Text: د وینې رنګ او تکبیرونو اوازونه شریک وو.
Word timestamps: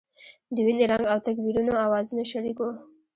د 0.55 0.57
وینې 0.65 0.85
رنګ 0.91 1.05
او 1.11 1.17
تکبیرونو 1.27 1.73
اوازونه 1.85 2.23
شریک 2.31 2.57
وو. 2.59 2.71